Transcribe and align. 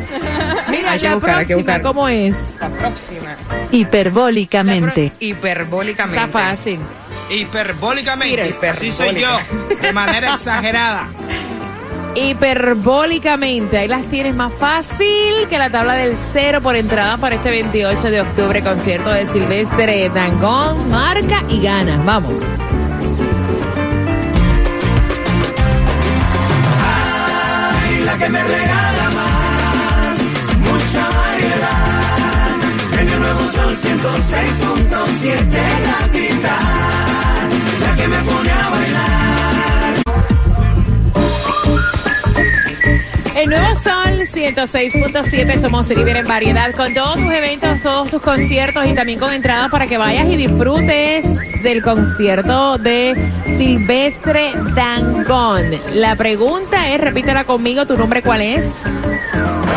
Mira, 0.68 0.92
Hay 0.92 0.98
ya 1.00 1.08
que 1.10 1.14
buscar, 1.16 1.38
hay 1.40 1.46
que 1.46 1.54
buscar. 1.56 1.82
¿Cómo 1.82 2.08
es? 2.08 2.36
La 2.60 2.68
próxima. 2.68 3.34
Hiperbólicamente. 3.72 5.12
Hiperbólicamente. 5.18 6.24
Está 6.24 6.38
fácil. 6.38 6.78
Hiperbólicamente. 7.30 8.54
Mira, 8.60 8.70
Así 8.72 8.92
soy 8.92 9.20
yo, 9.20 9.36
de 9.82 9.92
manera 9.92 10.34
exagerada. 10.34 11.08
Hiperbólicamente. 12.14 13.78
Ahí 13.78 13.88
las 13.88 14.04
tienes 14.06 14.34
más 14.34 14.52
fácil 14.52 15.46
que 15.48 15.58
la 15.58 15.70
tabla 15.70 15.94
del 15.94 16.16
cero 16.32 16.60
por 16.60 16.76
entrada 16.76 17.16
para 17.16 17.36
este 17.36 17.50
28 17.50 18.10
de 18.10 18.20
octubre, 18.20 18.62
concierto 18.62 19.10
de 19.10 19.26
Silvestre 19.26 20.10
Dangón. 20.10 20.90
Marca 20.90 21.42
y 21.48 21.60
ganas. 21.60 22.04
Vamos. 22.04 22.34
que 28.18 28.28
me 28.30 28.42
regala 28.42 29.10
más, 29.18 30.18
mucha. 30.66 31.08
En 33.00 33.08
el 33.08 33.20
nuevo 33.20 33.52
sol 33.52 33.76
106.7 33.76 35.46
gatita, 35.86 36.56
la 37.80 37.94
que 37.96 38.08
El 43.38 43.50
nuevo 43.50 43.68
Sol 43.76 44.26
106.7, 44.32 45.60
somos 45.60 45.88
líder 45.90 46.16
en 46.16 46.26
variedad 46.26 46.74
con 46.74 46.92
todos 46.92 47.14
tus 47.14 47.32
eventos, 47.32 47.80
todos 47.82 48.10
tus 48.10 48.20
conciertos 48.20 48.84
y 48.84 48.94
también 48.94 49.20
con 49.20 49.32
entradas 49.32 49.70
para 49.70 49.86
que 49.86 49.96
vayas 49.96 50.26
y 50.26 50.34
disfrutes 50.34 51.24
del 51.62 51.80
concierto 51.80 52.78
de 52.78 53.14
Silvestre 53.56 54.50
Dangón. 54.74 55.70
La 55.94 56.16
pregunta 56.16 56.88
es, 56.92 57.00
repítela 57.00 57.44
conmigo, 57.44 57.86
¿tu 57.86 57.96
nombre 57.96 58.22
cuál 58.22 58.42
es? 58.42 58.64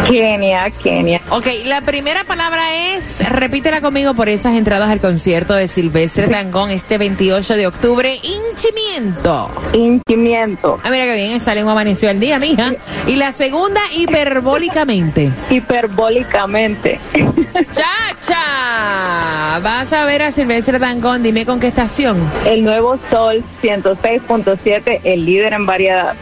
Kenia, 0.07 0.69
Kenia. 0.71 1.21
Ok, 1.29 1.47
la 1.65 1.81
primera 1.81 2.23
palabra 2.23 2.95
es, 2.95 3.19
repítela 3.29 3.81
conmigo 3.81 4.13
por 4.13 4.29
esas 4.29 4.55
entradas 4.55 4.89
al 4.89 4.99
concierto 4.99 5.53
de 5.53 5.67
Silvestre 5.67 6.27
Dangón 6.27 6.69
este 6.71 6.97
28 6.97 7.55
de 7.55 7.67
octubre, 7.67 8.19
hinchimiento. 8.21 9.49
Hinchimiento. 9.73 10.79
Ah, 10.83 10.89
mira 10.89 11.05
que 11.05 11.15
bien, 11.15 11.31
esa 11.31 11.53
lengua 11.55 11.73
amaneció 11.73 12.09
el 12.09 12.19
día, 12.19 12.39
mija. 12.39 12.73
Y 13.07 13.15
la 13.15 13.31
segunda, 13.31 13.81
hiperbólicamente. 13.95 15.31
Hiperbólicamente. 15.49 16.99
¡Chacha! 17.73 19.59
Vas 19.59 19.93
a 19.93 20.05
ver 20.05 20.23
a 20.23 20.31
Silvestre 20.31 20.79
Dangón, 20.79 21.23
dime 21.23 21.45
con 21.45 21.59
qué 21.59 21.67
estación. 21.67 22.17
El 22.45 22.63
nuevo 22.63 22.97
Sol 23.09 23.43
106.7, 23.61 25.01
el 25.03 25.25
líder 25.25 25.53
en 25.53 25.65
variedad. 25.65 26.15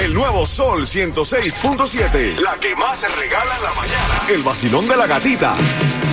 El 0.00 0.14
nuevo 0.14 0.46
Sol 0.46 0.86
106.7. 0.86 2.38
La 2.38 2.56
que 2.58 2.74
más 2.74 3.00
se 3.00 3.08
regala 3.08 3.54
en 3.54 3.62
la 3.62 3.74
mañana. 3.74 4.22
El 4.30 4.42
vacilón 4.42 4.88
de 4.88 4.96
la 4.96 5.06
gatita. 5.06 5.54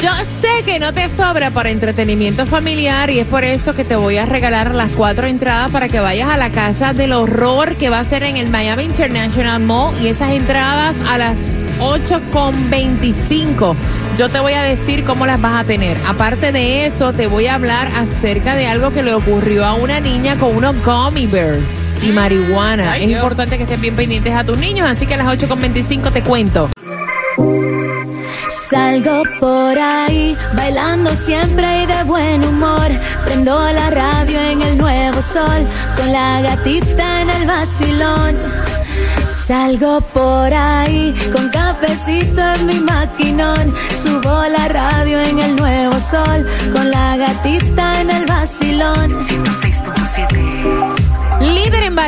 Yo 0.02 0.12
sé 0.42 0.66
que 0.66 0.78
no 0.78 0.94
te 0.94 1.08
sobra 1.08 1.52
para 1.52 1.70
entretenimiento 1.70 2.46
familiar 2.46 3.09
y 3.09 3.20
es 3.20 3.28
por 3.28 3.46
eso 3.46 3.74
que 3.74 3.86
te 3.86 3.96
voy 3.96 4.18
a 4.18 4.25
regalar 4.25 4.75
las 4.75 4.92
cuatro 4.92 5.25
entradas 5.25 5.72
para 5.72 5.88
que 5.88 6.02
vayas 6.02 6.30
a 6.30 6.36
la 6.36 6.50
casa 6.50 6.94
del 6.94 7.14
horror 7.14 7.78
que 7.78 7.90
va 7.90 8.02
a 8.02 8.03
ser 8.03 8.24
en 8.24 8.36
el 8.36 8.50
Miami 8.50 8.84
International 8.84 9.62
Mall 9.62 9.96
y 10.04 10.08
esas 10.08 10.31
entradas 10.31 10.98
a 11.08 11.18
las 11.18 11.38
8.25. 11.80 13.74
Yo 14.18 14.28
te 14.28 14.42
voy 14.42 14.54
a 14.54 14.64
decir 14.64 15.06
cómo 15.06 15.25
las 15.25 15.40
vas 15.40 15.62
a 15.62 15.64
tener. 15.64 15.98
Aparte 16.06 16.52
de 16.52 16.88
eso, 16.88 17.14
te 17.14 17.28
voy 17.28 17.48
a 17.48 17.56
hablar 17.56 17.90
acerca 17.96 18.56
de 18.56 18.68
algo 18.68 18.92
que 18.92 19.02
le 19.02 19.14
ocurrió 19.14 19.64
a 19.64 19.75
una 19.75 20.02
niña 20.02 20.38
con 20.38 20.58
unos 20.58 20.75
gummy 20.84 21.25
bears 21.25 21.87
y 22.03 22.12
marihuana. 22.12 22.97
es 22.97 23.09
importante 23.09 23.58
que 23.58 23.63
estén 23.63 23.81
bien 23.81 23.96
pendientes 23.96 24.34
a 24.34 24.44
tus 24.44 24.58
niños, 24.58 24.88
así 24.88 25.06
que 25.06 25.16
a 25.16 25.18
las 25.18 25.28
8.25 25.28 26.12
te 26.12 26.24
cuento. 26.24 26.69
Salgo 28.69 29.24
por 29.40 29.80
ahí, 29.80 30.36
bailando 30.53 31.09
siempre 31.25 31.84
y 31.84 31.86
de 31.86 32.03
buen 32.03 32.44
humor. 32.44 32.90
Prendo 33.25 33.57
la 33.72 33.90
radio 33.90 34.41
en 34.41 34.62
el 34.62 34.78
nuevo 34.78 35.22
sol, 35.22 35.66
con 35.96 36.12
la 36.12 36.41
gatita 36.41 37.22
en 37.22 37.30
el 37.30 37.47
vacilón. 37.47 38.36
Salgo 39.47 40.02
por 40.02 40.53
ahí, 40.53 41.16
con 41.31 41.47
cafecito 41.50 42.41
en 42.41 42.66
mi 42.66 42.80
maquinón. 42.81 43.74
Subo 44.03 44.44
la 44.50 44.68
radio 44.68 45.22
en 45.22 45.40
el 45.40 45.56
nuevo 45.56 45.94
sol, 46.12 46.46
con 46.74 46.91
la 46.91 47.16
gatita 47.16 48.02
en 48.02 48.09
el 48.09 48.25
vacilón. 48.25 49.37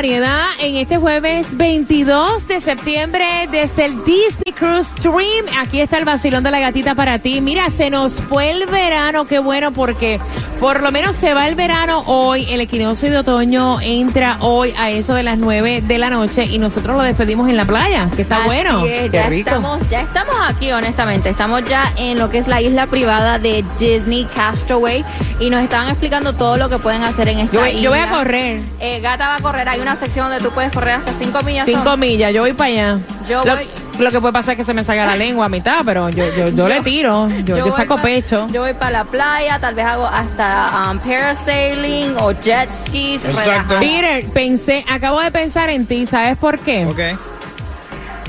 106.7. 0.00 0.06
Líder 0.06 0.14
en 0.14 0.22
variedad 0.22 0.46
en 0.60 0.76
este 0.76 0.96
jueves 0.96 1.46
22 1.52 2.48
de 2.48 2.60
septiembre 2.60 3.48
desde 3.50 3.84
el 3.84 4.04
Disney 4.04 4.49
Cruise 4.60 4.88
Stream. 4.88 5.46
Aquí 5.58 5.80
está 5.80 5.96
el 5.98 6.04
vacilón 6.04 6.44
de 6.44 6.50
la 6.50 6.60
gatita 6.60 6.94
para 6.94 7.18
ti. 7.18 7.40
Mira, 7.40 7.68
se 7.70 7.88
nos 7.90 8.12
fue 8.20 8.50
el 8.50 8.66
verano, 8.66 9.26
qué 9.26 9.38
bueno 9.38 9.72
porque 9.72 10.20
por 10.60 10.82
lo 10.82 10.92
menos 10.92 11.16
se 11.16 11.32
va 11.34 11.48
el 11.48 11.54
verano 11.54 12.04
hoy. 12.06 12.46
El 12.50 12.60
equinoccio 12.60 13.10
de 13.10 13.16
otoño 13.18 13.80
entra 13.80 14.36
hoy 14.40 14.74
a 14.78 14.90
eso 14.90 15.14
de 15.14 15.22
las 15.22 15.38
9 15.38 15.80
de 15.80 15.98
la 15.98 16.10
noche 16.10 16.44
y 16.44 16.58
nosotros 16.58 16.94
lo 16.96 17.02
despedimos 17.02 17.48
en 17.48 17.56
la 17.56 17.64
playa, 17.64 18.08
que 18.14 18.22
está 18.22 18.36
Así 18.36 18.44
bueno. 18.46 18.84
es, 18.84 19.02
Qué 19.04 19.10
ya 19.10 19.26
rico. 19.28 19.48
estamos, 19.48 19.88
ya 19.88 20.00
estamos 20.02 20.36
aquí, 20.46 20.70
honestamente. 20.72 21.30
Estamos 21.30 21.64
ya 21.64 21.92
en 21.96 22.18
lo 22.18 22.28
que 22.28 22.38
es 22.38 22.46
la 22.46 22.60
isla 22.60 22.86
privada 22.86 23.38
de 23.38 23.64
Disney 23.78 24.26
Castaway 24.36 25.04
y 25.40 25.48
nos 25.48 25.62
estaban 25.62 25.88
explicando 25.88 26.34
todo 26.34 26.58
lo 26.58 26.68
que 26.68 26.78
pueden 26.78 27.02
hacer 27.02 27.28
en 27.28 27.38
esta 27.38 27.54
Yo, 27.54 27.60
voy- 27.62 27.80
yo 27.80 27.90
voy 27.90 27.98
a 27.98 28.04
isla. 28.04 28.16
correr. 28.18 28.60
Eh, 28.78 29.00
Gata 29.00 29.26
va 29.28 29.36
a 29.36 29.40
correr. 29.40 29.68
Hay 29.70 29.80
una 29.80 29.96
sección 29.96 30.28
donde 30.28 30.44
tú 30.46 30.52
puedes 30.52 30.70
correr 30.70 30.96
hasta 30.96 31.12
5 31.18 31.42
millas. 31.42 31.64
Cinco 31.64 31.82
son. 31.84 32.00
millas, 32.00 32.34
yo 32.34 32.42
voy 32.42 32.52
para 32.52 32.70
allá. 32.70 32.98
Yo 33.28 33.42
lo, 33.44 33.56
voy- 33.56 33.68
lo 34.02 34.10
que 34.10 34.20
puede 34.20 34.32
pasar 34.32 34.52
es 34.52 34.58
que 34.58 34.64
se 34.64 34.74
me 34.74 34.84
salga 34.84 35.06
la 35.06 35.16
lengua 35.16 35.46
a 35.46 35.48
mitad, 35.48 35.80
pero 35.84 36.08
yo, 36.10 36.24
yo, 36.36 36.48
yo 36.48 36.68
le 36.68 36.80
tiro, 36.82 37.28
yo, 37.44 37.70
saco 37.72 37.96
pa- 37.96 38.02
pecho. 38.02 38.48
Yo 38.52 38.62
voy 38.62 38.74
para 38.74 38.90
la 38.90 39.04
playa, 39.04 39.58
tal 39.58 39.74
vez 39.74 39.84
hago 39.86 40.06
hasta 40.06 40.90
um, 40.90 40.98
parasailing 40.98 42.14
o 42.18 42.32
jet 42.32 42.68
skis. 42.86 43.24
Exacto. 43.24 43.78
Peter, 43.80 44.24
pensé, 44.32 44.84
acabo 44.88 45.20
de 45.20 45.30
pensar 45.30 45.70
en 45.70 45.86
ti, 45.86 46.06
¿sabes 46.06 46.36
por 46.36 46.58
qué? 46.60 46.86
Ok. 46.86 47.00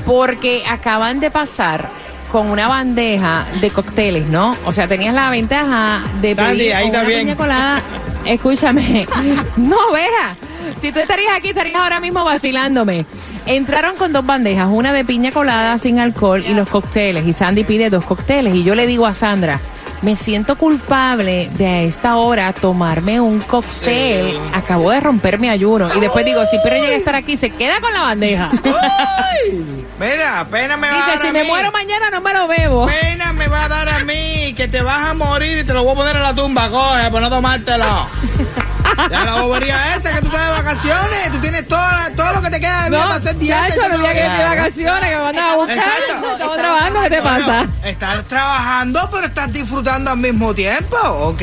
Porque 0.06 0.62
acaban 0.68 1.20
de 1.20 1.30
pasar 1.30 1.88
con 2.30 2.48
una 2.50 2.66
bandeja 2.66 3.44
de 3.60 3.70
cócteles, 3.70 4.26
¿no? 4.26 4.56
O 4.64 4.72
sea, 4.72 4.88
tenías 4.88 5.14
la 5.14 5.30
ventaja 5.30 6.00
de 6.20 6.34
Sandy, 6.34 6.58
pedir 6.58 6.74
ahí 6.74 6.88
una 6.90 7.02
bien. 7.04 7.20
piña 7.20 7.36
colada. 7.36 7.82
Escúchame. 8.24 9.06
No, 9.56 9.76
vea. 9.92 10.36
Si 10.80 10.90
tú 10.92 10.98
estarías 11.00 11.34
aquí, 11.36 11.50
estarías 11.50 11.76
ahora 11.76 12.00
mismo 12.00 12.24
vacilándome. 12.24 13.04
Entraron 13.46 13.96
con 13.96 14.12
dos 14.12 14.24
bandejas, 14.24 14.68
una 14.70 14.92
de 14.92 15.04
piña 15.04 15.32
colada 15.32 15.76
sin 15.78 15.98
alcohol 15.98 16.44
y 16.46 16.54
los 16.54 16.68
cócteles. 16.68 17.26
Y 17.26 17.32
Sandy 17.32 17.64
pide 17.64 17.90
dos 17.90 18.04
cócteles. 18.04 18.54
Y 18.54 18.62
yo 18.64 18.74
le 18.74 18.86
digo 18.86 19.04
a 19.06 19.14
Sandra, 19.14 19.58
me 20.00 20.16
siento 20.16 20.56
culpable 20.56 21.48
de 21.54 21.66
a 21.66 21.82
esta 21.82 22.16
hora 22.16 22.52
tomarme 22.52 23.20
un 23.20 23.40
cóctel. 23.40 24.30
Sí. 24.30 24.38
Acabo 24.54 24.90
de 24.90 25.00
romper 25.00 25.38
mi 25.38 25.48
ayuno. 25.48 25.88
Y 25.96 26.00
después 26.00 26.24
digo, 26.24 26.42
si 26.50 26.56
Pedro 26.62 26.76
llega 26.76 26.94
a 26.94 26.98
estar 26.98 27.14
aquí, 27.14 27.36
se 27.36 27.50
queda 27.50 27.80
con 27.80 27.92
la 27.92 28.02
bandeja. 28.02 28.50
¡Ay! 28.64 29.86
Mira, 30.00 30.46
pena 30.50 30.76
me 30.76 30.88
va 30.88 30.94
a 30.94 30.96
Dice, 30.96 31.10
dar 31.10 31.22
si 31.22 31.28
a 31.28 31.32
me 31.32 31.42
mí. 31.42 31.48
muero 31.48 31.70
mañana 31.72 32.10
no 32.10 32.20
me 32.20 32.32
lo 32.34 32.48
bebo. 32.48 32.86
Pena 32.86 33.32
me 33.32 33.46
va 33.48 33.64
a 33.64 33.68
dar 33.68 33.88
a 33.88 33.98
mí, 34.04 34.52
que 34.56 34.66
te 34.68 34.82
vas 34.82 35.10
a 35.10 35.14
morir 35.14 35.58
y 35.58 35.64
te 35.64 35.72
lo 35.72 35.84
voy 35.84 35.92
a 35.92 35.96
poner 35.96 36.16
en 36.16 36.22
la 36.22 36.34
tumba, 36.34 36.68
coge, 36.70 37.10
por 37.10 37.20
no 37.20 37.28
tomártelo. 37.30 37.84
Ya 39.10 39.24
la 39.24 39.40
bobería 39.40 39.96
esa 39.96 40.12
que 40.12 40.20
tú 40.20 40.26
estás 40.26 40.46
de 40.46 40.62
vacaciones, 40.62 41.32
tú 41.32 41.38
tienes 41.38 41.68
todo, 41.68 41.80
todo 42.16 42.32
lo 42.34 42.42
que 42.42 42.50
te 42.50 42.60
queda 42.60 42.84
de 42.84 42.90
vida 42.90 43.02
para 43.02 43.14
hacer 43.16 43.38
dieta. 43.38 43.68
chacho, 43.68 43.88
no- 43.88 44.04
que 44.08 44.14
de 44.14 44.44
vacaciones, 44.44 45.10
que 45.10 45.16
me 45.16 45.22
mandan 45.22 45.44
a 45.48 45.54
buscar. 45.56 45.76
Exacto. 45.78 46.30
Estamos 46.32 46.56
trabajando, 46.56 47.00
¿qué 47.02 47.10
te 47.10 47.20
Bueno, 47.20 47.46
pasa? 47.46 47.66
Estás 47.84 48.24
trabajando, 48.28 49.08
pero 49.12 49.26
estás 49.26 49.52
disfrutando 49.52 50.10
al 50.10 50.18
mismo 50.18 50.54
tiempo, 50.54 50.96
¿ok? 50.98 51.42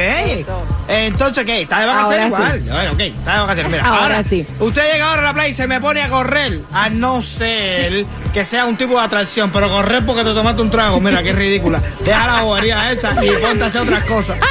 Entonces, 0.87 1.45
¿qué? 1.45 1.61
¿Estás 1.61 1.81
de 1.81 1.85
vacaciones 1.85 2.33
Ahora 2.33 2.55
igual? 2.57 2.61
Bueno, 2.61 2.91
ok, 2.93 2.99
estás 2.99 3.33
de 3.35 3.39
vacaciones. 3.41 3.71
Mira, 3.71 3.85
Ahora 3.87 4.23
sí. 4.23 4.45
Usted 4.59 4.91
llega 4.93 5.09
ahora 5.09 5.21
a 5.21 5.25
la 5.25 5.33
playa 5.33 5.49
y 5.49 5.53
se 5.55 5.67
me 5.67 5.79
pone 5.79 6.01
a 6.01 6.09
correr, 6.09 6.61
a 6.73 6.89
no 6.89 7.21
ser 7.21 8.05
que 8.33 8.45
sea 8.45 8.65
un 8.65 8.75
tipo 8.77 8.97
de 8.97 9.05
atracción, 9.05 9.51
pero 9.51 9.69
correr 9.69 10.05
porque 10.05 10.23
te 10.23 10.33
tomaste 10.33 10.61
un 10.61 10.69
trago, 10.71 10.99
mira, 10.99 11.21
qué 11.23 11.33
ridícula. 11.33 11.81
Deja 12.03 12.27
la 12.27 12.41
bobería 12.43 12.91
esa 12.91 13.13
y 13.23 13.29
ponte 13.31 13.63
a 13.63 13.67
hacer 13.67 13.81
otras 13.81 14.03
cosas. 14.05 14.37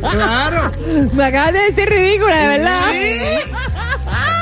Claro. 0.00 0.72
Me 1.12 1.24
acabas 1.24 1.52
de 1.52 1.58
decir 1.70 1.88
ridícula, 1.88 2.34
de 2.36 2.48
verdad. 2.58 2.80
Sí. 2.92 3.20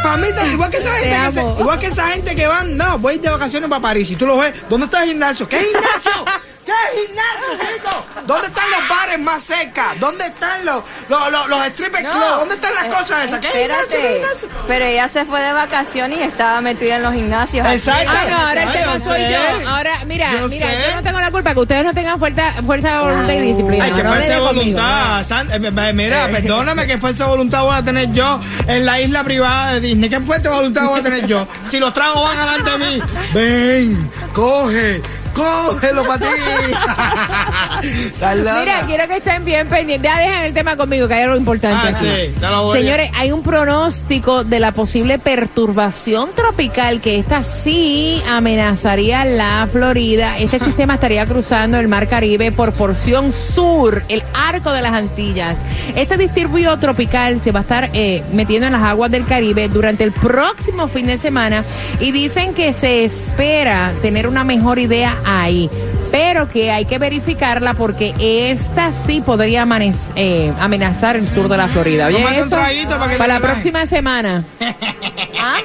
También, 0.03 0.35
igual 0.53 0.71
que 0.71 0.77
esa 0.79 0.91
gente 0.95 1.17
que 1.17 1.33
se- 1.33 1.41
amo. 1.41 1.57
igual 1.61 1.79
que 1.79 1.87
esa 1.87 2.09
gente 2.09 2.35
que 2.35 2.47
van, 2.47 2.77
no, 2.77 2.99
voy 2.99 3.19
de 3.19 3.31
vacaciones 3.31 3.69
para 3.69 3.81
París. 3.81 4.11
Y 4.11 4.17
tú 4.17 4.27
lo 4.27 4.37
ves, 4.39 4.53
¿dónde 4.69 4.87
está 4.87 5.03
el 5.05 5.11
gimnasio? 5.11 5.49
¿Qué 5.49 5.59
gimnasio? 5.61 6.25
¿Qué 6.73 7.07
gimnasio, 7.07 7.75
chico? 7.77 8.05
¿Dónde 8.27 8.47
están 8.49 8.71
los 8.71 8.89
bares 8.89 9.19
más 9.21 9.43
cerca? 9.43 9.95
¿Dónde 9.99 10.27
están 10.27 10.65
los, 10.65 10.83
los, 11.09 11.33
los, 11.33 11.49
los 11.49 11.67
stripper 11.69 12.03
clubs? 12.03 12.37
¿Dónde 12.39 12.55
están 12.55 12.75
las 12.75 12.85
eh, 12.85 12.89
cosas 12.89 13.27
esas? 13.27 13.41
¿Qué 13.41 13.49
gimnasio? 13.49 13.89
¿Qué 13.89 13.97
espérate, 13.97 14.15
gimnasio? 14.15 14.49
Pero 14.69 14.85
ella 14.85 15.09
se 15.09 15.25
fue 15.25 15.41
de 15.41 15.53
vacaciones 15.53 16.19
y 16.19 16.23
estaba 16.23 16.61
metida 16.61 16.97
en 16.97 17.03
los 17.03 17.13
gimnasios. 17.15 17.67
Exacto. 17.67 18.11
Ah, 18.15 18.25
no, 18.31 18.37
ahora 18.49 18.63
el 18.63 18.73
tema 18.73 18.99
yo 18.99 19.05
soy 19.05 19.21
sé. 19.23 19.31
yo. 19.33 19.69
Ahora, 19.69 19.99
mira, 20.07 20.33
Yo 20.33 20.49
mira, 20.49 20.71
sé. 20.71 20.79
yo 20.89 20.95
no 20.97 21.03
tengo 21.03 21.21
la 21.21 21.31
culpa 21.31 21.53
que 21.55 21.61
ustedes 21.61 21.85
no 21.85 21.95
tengan 21.95 22.19
fuerza, 22.19 22.53
fuerza 22.65 22.91
de 22.93 22.99
voluntad 22.99 23.33
y 23.35 23.41
disciplina. 23.41 23.85
Ay, 23.85 23.93
que 23.93 24.03
no 24.03 24.09
fuerza 24.11 24.29
de 24.29 24.35
dé 24.35 24.41
conmigo, 24.47 24.79
voluntad. 24.81 25.27
San- 25.27 25.51
eh, 25.53 25.73
eh, 25.89 25.93
mira, 25.93 26.29
perdóname, 26.29 26.87
que 26.87 26.99
fuerza 26.99 27.25
de 27.25 27.31
voluntad 27.31 27.63
voy 27.65 27.77
a 27.77 27.83
tener 27.83 28.13
yo 28.13 28.41
en 28.67 28.87
la 28.87 29.01
isla 29.01 29.25
privada 29.25 29.75
de 29.75 29.81
Disney. 29.81 30.09
¿Qué 30.09 30.21
fuerza 30.21 30.49
de 30.51 30.55
voluntad 30.57 30.85
voy 30.87 31.01
a 31.01 31.03
tener 31.03 31.27
yo? 31.27 31.47
Si 31.71 31.79
los 31.79 31.93
tragos 31.93 32.23
van 32.23 32.39
adelante 32.39 32.71
de 32.71 32.79
mí. 32.79 33.03
Ven, 33.35 34.11
coge, 34.33 35.03
cógelo 35.35 36.05
para 36.07 36.19
ti. 36.21 36.27
Mira, 38.21 38.83
quiero 38.87 39.09
que 39.09 39.17
estén 39.17 39.45
bien 39.45 39.67
pendientes. 39.69 40.11
Ya 40.11 40.19
dejen 40.19 40.45
el 40.45 40.55
tema 40.55 40.77
conmigo, 40.77 41.09
que 41.09 41.15
hay 41.15 41.23
algo 41.23 41.37
importante. 41.37 41.89
Ah, 41.89 41.91
aquí. 41.97 42.07
sí, 42.07 42.35
ya 42.41 42.51
lo 42.51 42.63
voy 42.65 42.79
a- 42.79 42.81
Señores, 42.81 43.11
hay 43.15 43.33
un 43.33 43.43
pronóstico 43.43 44.45
de 44.45 44.61
la 44.61 44.73
posible 44.73 45.19
perturbación 45.19 46.31
tropical 46.35 47.01
que 47.01 47.19
esta 47.19 47.43
sí 47.43 48.23
amenazaría 48.31 49.25
la 49.25 49.69
Florida. 49.71 50.39
Este 50.39 50.59
sistema 50.65 50.95
estaría 50.95 51.27
cruzando 51.27 51.79
el 51.79 51.89
Mar 51.89 52.09
Caribe 52.09 52.53
por 52.53 52.73
porción 52.73 53.33
sur, 53.33 54.03
el 54.09 54.23
arco 54.35 54.73
de 54.73 54.83
las 54.83 54.93
Antillas. 54.93 55.57
Este 55.97 56.17
disturbio 56.17 56.79
tropical 56.79 57.41
se 57.43 57.53
va 57.53 57.61
a 57.61 57.63
estar 57.63 57.91
eh, 57.93 58.23
metiendo 58.33 58.67
en 58.67 58.73
las 58.73 58.83
aguas 58.83 59.11
del 59.11 59.27
Caribe 59.27 59.69
durante 59.69 60.05
el 60.05 60.13
próximo 60.13 60.89
fin 60.89 61.07
de 61.07 61.19
semana 61.19 61.65
y 62.01 62.13
dicen 62.13 62.55
que 62.55 62.73
se 62.73 63.05
espera 63.05 63.93
tener 64.03 64.27
una 64.27 64.45
mejor 64.45 64.79
idea 64.79 65.19
ahí 65.25 65.71
pero 66.11 66.47
que 66.51 66.71
hay 66.71 66.85
que 66.85 66.99
verificarla 66.99 67.73
porque 67.73 68.15
esta 68.19 68.91
sí 69.07 69.23
podría 69.23 69.67
eh, 70.15 70.53
amenazar 70.61 71.17
el 71.17 71.27
sur 71.27 71.49
de 71.49 71.57
la 71.57 71.69
Florida. 71.69 72.07
Oye, 72.09 72.19
Tómate 72.19 72.43
un 72.43 72.49
traguito 72.51 72.99
para 72.99 73.13
que 73.13 73.19
te 73.19 73.27
la 73.29 73.41
próxima 73.41 73.87
semana. 73.87 74.45
¿Ah? 75.41 75.57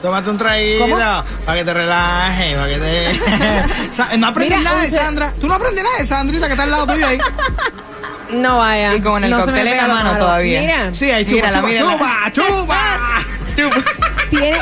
Tómate 0.00 0.30
un 0.30 0.38
traído 0.38 0.80
¿Cómo? 0.88 0.96
para 1.44 1.58
que 1.58 1.64
te 1.66 1.74
relajes, 1.74 2.56
para 2.56 2.68
que 2.68 2.78
te... 2.78 3.92
Sa- 3.92 4.16
no 4.16 4.28
aprendes 4.28 4.58
Mira, 4.58 4.70
nada 4.70 4.82
de 4.84 4.90
Sandra. 4.90 5.32
Tú 5.38 5.46
no 5.46 5.54
aprendes 5.54 5.84
nada 5.84 5.98
de 5.98 6.06
Sandrita 6.06 6.46
que 6.46 6.52
está 6.54 6.62
al 6.62 6.70
lado 6.70 6.86
tuyo 6.86 7.06
ahí. 7.06 7.18
No 8.32 8.58
vaya. 8.58 8.94
Y 8.94 9.00
con 9.00 9.24
el 9.24 9.30
no 9.30 9.40
cóctel 9.40 9.66
en 9.66 9.76
la 9.76 9.88
mano 9.88 10.04
malo. 10.12 10.18
todavía. 10.24 10.60
Mira, 10.60 10.94
Sí, 10.94 11.10
ahí 11.10 11.24
chupa, 11.24 11.34
Mírala, 11.48 11.56
chupa, 11.58 11.68
mírala. 11.68 12.32
chupa, 12.32 12.76
chupa. 13.56 13.80
tiene- 14.30 14.58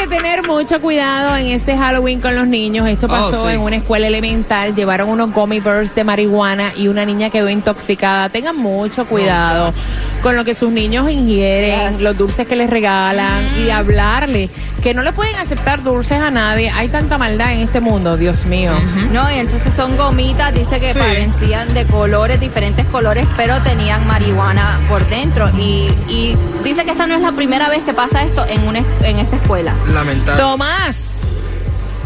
que 0.00 0.06
tener 0.06 0.46
mucho 0.46 0.80
cuidado 0.80 1.36
en 1.36 1.46
este 1.48 1.76
Halloween 1.76 2.20
con 2.20 2.34
los 2.34 2.46
niños. 2.46 2.88
Esto 2.88 3.06
Oh, 3.06 3.10
pasó 3.10 3.46
sí. 3.48 3.54
en 3.54 3.60
una 3.60 3.76
escuela 3.76 4.06
elemental. 4.06 4.74
Llevaron 4.74 5.08
unos 5.10 5.32
gummy 5.32 5.60
bears 5.60 5.94
de 5.94 6.04
marihuana 6.04 6.72
y 6.76 6.88
una 6.88 7.04
niña 7.04 7.30
quedó 7.30 7.48
intoxicada. 7.48 8.28
Tengan 8.30 8.56
mucho 8.56 9.06
cuidado 9.06 9.74
con 10.22 10.36
lo 10.36 10.44
que 10.44 10.54
sus 10.54 10.70
niños 10.70 11.10
ingieren, 11.10 12.02
los 12.02 12.16
dulces 12.16 12.46
que 12.46 12.56
les 12.56 12.68
regalan 12.70 13.46
y 13.58 13.70
hablarle 13.70 14.50
que 14.82 14.94
no 14.94 15.02
le 15.02 15.12
pueden 15.12 15.36
aceptar 15.36 15.82
dulces 15.82 16.18
a 16.20 16.30
nadie. 16.30 16.70
Hay 16.70 16.88
tanta 16.88 17.18
maldad 17.18 17.52
en 17.52 17.60
este 17.60 17.80
mundo, 17.80 18.16
Dios 18.16 18.46
mío. 18.46 18.72
No, 19.12 19.30
y 19.30 19.34
entonces 19.38 19.72
son 19.76 19.94
gomitas, 19.96 20.54
dice 20.54 20.80
que 20.80 20.94
Sí. 20.94 20.98
parecían 20.98 21.74
de 21.74 21.84
colores, 21.84 22.40
diferentes 22.40 22.86
colores, 22.86 23.26
pero 23.36 23.60
tenían 23.60 24.06
marihuana 24.06 24.80
por 24.88 25.06
dentro. 25.10 25.50
Y, 25.58 25.90
y 26.08 26.34
dice 26.64 26.84
que 26.86 26.92
esta 26.92 27.06
no 27.06 27.14
es 27.16 27.20
la 27.20 27.32
primera 27.32 27.68
vez 27.68 27.82
que 27.82 27.92
pasa 27.92 28.22
esto 28.22 28.46
en, 28.46 28.66
una, 28.66 28.78
es- 28.78 28.86
en 29.02 29.18
esa 29.18 29.36
escuela. 29.36 29.74
Lamentable. 29.92 30.40
Tomás. 30.42 30.96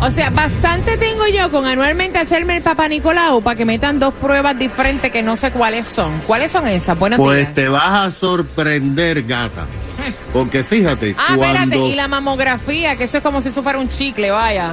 O 0.00 0.10
sea, 0.10 0.28
bastante 0.31 0.98
tengo 0.98 1.26
yo 1.28 1.50
con 1.50 1.64
anualmente 1.66 2.19
hacerme 2.19 2.56
el 2.56 2.62
Papa 2.62 2.88
Nicolau 2.88 3.40
para 3.42 3.56
que 3.56 3.64
metan 3.64 3.98
dos 3.98 4.12
pruebas 4.14 4.58
diferentes 4.58 5.10
que 5.10 5.22
no 5.22 5.36
sé 5.36 5.50
cuáles 5.52 5.86
son. 5.86 6.12
¿Cuáles 6.26 6.50
son 6.52 6.66
esas? 6.66 6.98
Buenos 6.98 7.19
Pues 7.19 7.38
días. 7.38 7.54
te 7.54 7.69
vas 7.69 7.90
a 8.06 8.10
sorprender, 8.10 9.22
gata. 9.22 9.66
Porque 10.32 10.62
fíjate, 10.64 11.14
Ah, 11.16 11.35
espérate, 11.35 11.68
cuando... 11.70 11.87
y 11.88 11.94
la 11.94 12.09
mamografía, 12.09 12.97
que 12.97 13.04
eso 13.04 13.18
es 13.18 13.23
como 13.23 13.40
si 13.40 13.49
eso 13.49 13.62
fuera 13.62 13.78
un 13.78 13.88
chicle, 13.88 14.30
vaya. 14.30 14.73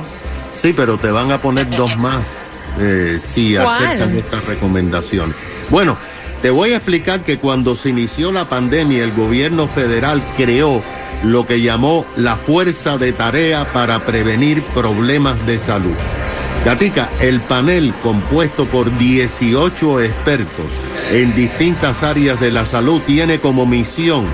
Sí, 0.60 0.74
pero 0.76 0.98
te 0.98 1.12
van 1.12 1.32
a 1.32 1.38
poner 1.38 1.70
dos 1.70 1.96
más 1.98 2.20
eh, 2.80 3.20
si 3.24 3.56
¿Cuál? 3.56 3.86
aceptan 3.86 4.18
estas 4.18 4.44
recomendaciones. 4.46 5.36
Bueno, 5.70 5.98
te 6.42 6.50
voy 6.50 6.74
a 6.74 6.78
explicar 6.78 7.22
que 7.22 7.38
cuando 7.38 7.76
se 7.76 7.90
inició 7.90 8.32
la 8.32 8.46
pandemia, 8.46 9.04
el 9.04 9.14
gobierno 9.14 9.68
federal 9.68 10.22
creó 10.36 10.84
lo 11.24 11.46
que 11.46 11.62
llamó 11.62 12.06
la 12.16 12.36
Fuerza 12.36 12.98
de 12.98 13.14
Tarea 13.14 13.72
para 13.72 14.00
prevenir 14.06 14.62
problemas 14.74 15.46
de 15.46 15.60
salud. 15.60 15.96
Gatica, 16.66 17.10
el 17.20 17.42
panel 17.42 17.94
compuesto 18.04 18.66
por 18.66 18.96
18 18.98 20.02
expertos 20.02 20.68
en 21.12 21.36
distintas 21.36 22.04
áreas 22.04 22.40
de 22.40 22.52
la 22.52 22.66
salud 22.66 23.02
tiene 23.02 23.40
como 23.40 23.66
misión 23.66 24.26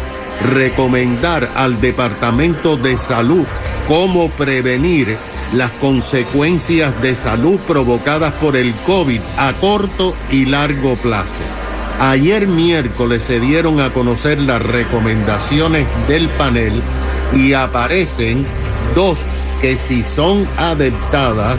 recomendar 0.53 1.49
al 1.55 1.79
Departamento 1.81 2.77
de 2.77 2.97
Salud 2.97 3.45
cómo 3.87 4.29
prevenir 4.29 5.17
las 5.53 5.71
consecuencias 5.71 7.01
de 7.01 7.15
salud 7.15 7.57
provocadas 7.61 8.33
por 8.33 8.57
el 8.57 8.73
COVID 8.85 9.21
a 9.37 9.53
corto 9.53 10.13
y 10.29 10.45
largo 10.45 10.95
plazo. 10.97 11.66
Ayer 11.99 12.47
miércoles 12.47 13.23
se 13.23 13.39
dieron 13.39 13.81
a 13.81 13.91
conocer 13.91 14.37
las 14.39 14.61
recomendaciones 14.61 15.87
del 16.07 16.29
panel 16.29 16.73
y 17.35 17.53
aparecen 17.53 18.45
dos 18.93 19.17
que 19.61 19.75
si 19.75 20.03
son 20.03 20.47
adoptadas, 20.57 21.57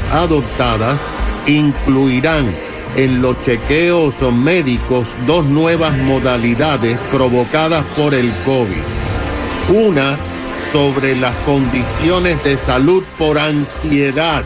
incluirán 1.49 2.55
en 2.97 3.21
los 3.21 3.37
chequeos 3.45 4.15
médicos 4.33 5.09
dos 5.27 5.45
nuevas 5.45 5.97
modalidades 5.99 6.99
provocadas 7.11 7.85
por 7.97 8.15
el 8.15 8.33
COVID. 8.45 9.87
Una 9.87 10.17
sobre 10.73 11.17
las 11.17 11.35
condiciones 11.39 12.45
de 12.45 12.57
salud 12.57 13.03
por 13.19 13.39
ansiedad 13.39 14.45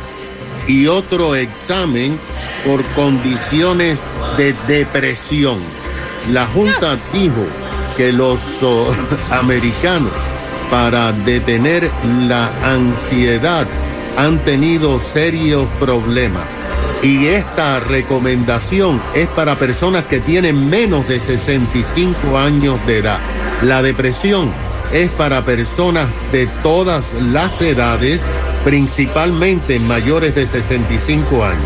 y 0.67 0.87
otro 0.87 1.35
examen 1.35 2.19
por 2.65 2.83
condiciones 2.95 4.01
de 4.39 4.55
depresión. 4.67 5.82
La 6.31 6.47
Junta 6.47 6.97
dijo 7.13 7.47
que 7.97 8.13
los 8.13 8.41
oh, 8.63 8.91
americanos 9.31 10.13
para 10.71 11.13
detener 11.13 11.91
la 12.27 12.51
ansiedad 12.65 13.67
han 14.17 14.39
tenido 14.39 15.01
serios 15.01 15.67
problemas. 15.79 16.45
Y 17.03 17.27
esta 17.27 17.81
recomendación 17.81 19.01
es 19.15 19.27
para 19.29 19.57
personas 19.57 20.05
que 20.05 20.21
tienen 20.21 20.71
menos 20.71 21.09
de 21.09 21.19
65 21.19 22.39
años 22.39 22.79
de 22.87 22.99
edad. 22.99 23.19
La 23.63 23.83
depresión 23.83 24.51
es 24.93 25.11
para 25.11 25.45
personas 25.45 26.07
de 26.31 26.47
todas 26.63 27.05
las 27.21 27.61
edades, 27.61 28.21
principalmente 28.65 29.81
mayores 29.81 30.35
de 30.35 30.47
65 30.47 31.45
años. 31.45 31.65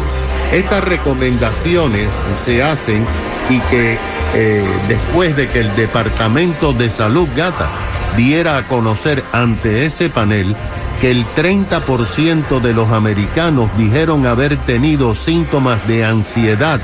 Estas 0.53 0.83
recomendaciones 0.85 2.09
se 2.45 2.63
hacen 2.63 3.05
y 3.51 3.61
que 3.71 3.99
eh, 4.35 4.64
después 4.88 5.37
de 5.37 5.49
que 5.49 5.61
el 5.61 5.75
Departamento 5.76 6.73
de 6.73 6.90
Salud 6.90 7.28
Gata 7.37 7.68
diera 8.16 8.56
a 8.59 8.66
conocer 8.66 9.25
ante 9.33 9.87
ese 9.87 10.09
panel 10.09 10.56
que 11.00 11.11
el 11.11 11.25
30% 11.37 12.61
de 12.61 12.73
los 12.73 12.90
americanos 12.90 13.71
dijeron 13.76 14.26
haber 14.26 14.56
tenido 14.56 15.14
síntomas 15.14 15.87
de 15.87 16.04
ansiedad 16.04 16.80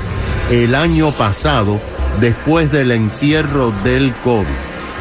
el 0.51 0.75
año 0.75 1.11
pasado 1.11 1.79
después 2.19 2.71
del 2.71 2.91
encierro 2.91 3.71
del 3.83 4.13
COVID. 4.23 4.45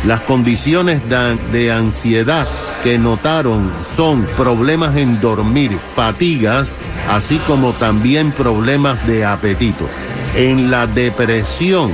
Las 0.07 0.21
condiciones 0.23 1.09
de, 1.09 1.37
de 1.53 1.73
ansiedad 1.73 2.49
que 2.83 2.99
notaron 2.99 3.71
son 3.97 4.27
problemas 4.37 4.97
en 4.97 5.21
dormir, 5.21 5.79
fatigas, 5.95 6.71
así 7.11 7.39
como 7.47 7.73
también 7.73 8.33
problemas 8.33 9.07
de 9.07 9.25
apetito. 9.25 9.87
En 10.35 10.71
la 10.71 10.87
depresión 10.87 11.93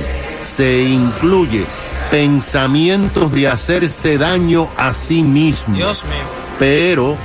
se 0.59 0.83
incluye 0.83 1.63
pensamientos 2.11 3.31
de 3.31 3.47
hacerse 3.47 4.17
daño 4.17 4.67
a 4.75 4.93
sí 4.93 5.23
mismo, 5.23 5.73
Dios 5.73 6.03
mío. 6.03 6.25
pero 6.59 7.15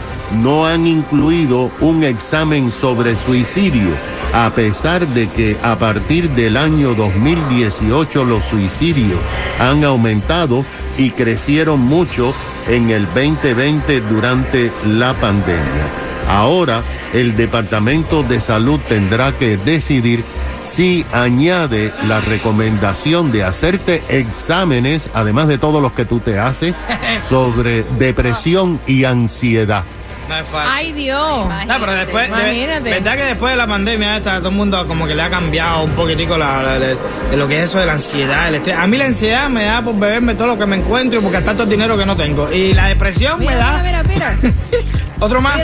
no 0.40 0.64
han 0.66 0.86
incluido 0.86 1.68
un 1.80 2.04
examen 2.04 2.70
sobre 2.70 3.16
suicidio, 3.16 3.90
a 4.32 4.50
pesar 4.50 5.08
de 5.08 5.28
que 5.28 5.56
a 5.64 5.74
partir 5.74 6.30
del 6.30 6.56
año 6.56 6.94
2018 6.94 8.24
los 8.24 8.44
suicidios 8.44 9.18
han 9.58 9.82
aumentado 9.82 10.64
y 10.96 11.10
crecieron 11.10 11.80
mucho 11.80 12.32
en 12.68 12.90
el 12.90 13.04
2020 13.06 14.00
durante 14.02 14.70
la 14.86 15.12
pandemia. 15.14 16.03
Ahora 16.28 16.82
el 17.12 17.36
Departamento 17.36 18.22
de 18.22 18.40
Salud 18.40 18.80
tendrá 18.88 19.32
que 19.32 19.56
decidir 19.56 20.24
si 20.66 21.04
añade 21.12 21.92
la 22.08 22.20
recomendación 22.20 23.30
de 23.30 23.44
hacerte 23.44 24.02
exámenes, 24.08 25.08
además 25.14 25.46
de 25.48 25.58
todos 25.58 25.80
los 25.82 25.92
que 25.92 26.04
tú 26.04 26.20
te 26.20 26.38
haces, 26.38 26.74
sobre 27.28 27.84
depresión 27.98 28.80
y 28.86 29.04
ansiedad. 29.04 29.84
No 30.26 30.36
es 30.38 30.46
fácil. 30.46 30.70
Ay, 30.74 30.92
Dios. 30.92 31.46
No, 31.68 31.74
pero 31.78 31.92
después, 31.92 32.30
de, 32.34 32.80
verdad 32.80 33.14
que 33.14 33.24
después 33.24 33.52
de 33.52 33.58
la 33.58 33.66
pandemia 33.66 34.16
esta, 34.16 34.38
todo 34.38 34.48
el 34.48 34.54
mundo 34.54 34.86
como 34.88 35.06
que 35.06 35.14
le 35.14 35.20
ha 35.20 35.28
cambiado 35.28 35.82
un 35.84 35.90
poquitico 35.90 36.38
la, 36.38 36.62
la- 36.62 36.78
la- 36.78 36.86
de 37.30 37.36
lo 37.36 37.46
que 37.46 37.58
es 37.58 37.64
eso 37.68 37.78
de 37.78 37.84
la 37.84 37.92
ansiedad, 37.92 38.48
el 38.48 38.54
estrés. 38.54 38.78
A 38.78 38.86
mí 38.86 38.96
la 38.96 39.04
ansiedad 39.04 39.50
me 39.50 39.64
da 39.66 39.82
por 39.82 39.98
beberme 39.98 40.34
todo 40.34 40.46
lo 40.46 40.58
que 40.58 40.64
me 40.64 40.76
encuentro 40.76 41.20
y 41.20 41.22
por 41.22 41.30
gastar 41.30 41.52
todo 41.56 41.64
el 41.64 41.68
dinero 41.68 41.98
que 41.98 42.06
no 42.06 42.16
tengo. 42.16 42.50
Y 42.50 42.72
la 42.72 42.86
depresión 42.88 43.38
me 43.38 43.54
da... 43.54 43.82
mira, 43.82 44.02
mira, 44.02 44.34
mira. 44.40 44.50
¿Otro 45.20 45.42
más? 45.42 45.58